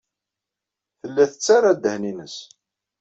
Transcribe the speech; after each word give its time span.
Tella 0.99 1.23
tettarra 1.31 1.71
ddehn-nnes. 1.77 2.35